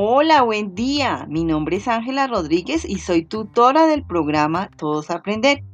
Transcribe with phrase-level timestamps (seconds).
[0.00, 1.26] Hola, buen día.
[1.28, 5.64] Mi nombre es Ángela Rodríguez y soy tutora del programa Todos Aprender.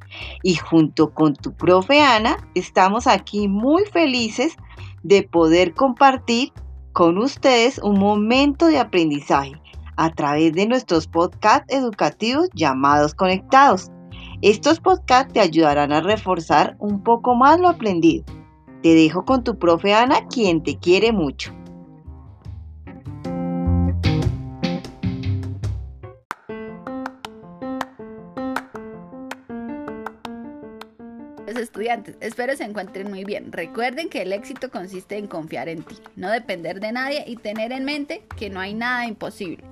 [0.41, 4.55] Y junto con tu profe Ana, estamos aquí muy felices
[5.03, 6.51] de poder compartir
[6.91, 9.61] con ustedes un momento de aprendizaje
[9.95, 13.91] a través de nuestros podcasts educativos llamados Conectados.
[14.41, 18.25] Estos podcasts te ayudarán a reforzar un poco más lo aprendido.
[18.81, 21.53] Te dejo con tu profe Ana, quien te quiere mucho.
[31.45, 33.51] Los estudiantes, espero se encuentren muy bien.
[33.51, 37.71] Recuerden que el éxito consiste en confiar en ti, no depender de nadie y tener
[37.71, 39.63] en mente que no hay nada imposible.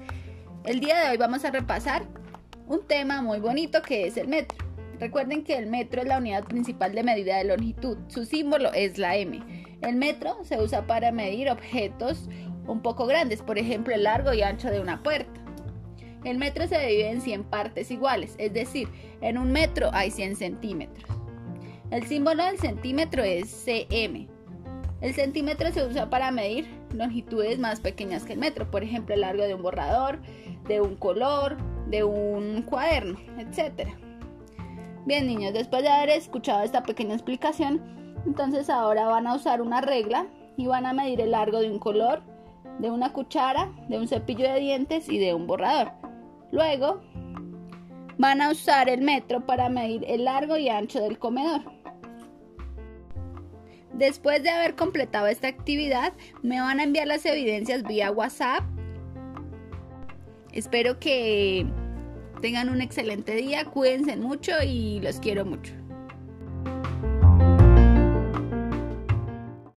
[0.65, 2.03] El día de hoy vamos a repasar
[2.67, 4.55] un tema muy bonito que es el metro.
[4.99, 7.97] Recuerden que el metro es la unidad principal de medida de longitud.
[8.07, 9.41] Su símbolo es la M.
[9.81, 12.29] El metro se usa para medir objetos
[12.67, 15.41] un poco grandes, por ejemplo el largo y ancho de una puerta.
[16.23, 18.87] El metro se divide en 100 partes iguales, es decir,
[19.21, 21.22] en un metro hay 100 centímetros.
[21.91, 24.27] El símbolo del centímetro es cm.
[25.01, 29.21] El centímetro se usa para medir longitudes más pequeñas que el metro, por ejemplo, el
[29.21, 30.19] largo de un borrador,
[30.67, 33.89] de un color, de un cuaderno, etc.
[35.05, 37.81] Bien, niños, después de haber escuchado esta pequeña explicación,
[38.25, 41.79] entonces ahora van a usar una regla y van a medir el largo de un
[41.79, 42.21] color,
[42.79, 45.91] de una cuchara, de un cepillo de dientes y de un borrador.
[46.51, 47.01] Luego
[48.23, 51.61] van a usar el metro para medir el largo y ancho del comedor.
[53.91, 58.63] Después de haber completado esta actividad, me van a enviar las evidencias vía WhatsApp.
[60.53, 61.65] Espero que
[62.39, 65.73] tengan un excelente día, cuídense mucho y los quiero mucho.